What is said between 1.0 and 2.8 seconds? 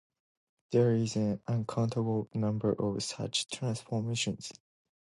an uncountable number